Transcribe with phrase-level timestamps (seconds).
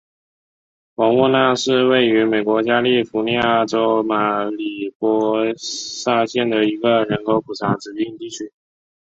[0.95, 8.51] 瓦沃纳是位于美国加利福尼亚州马里波萨县的一个人口普查指定地区。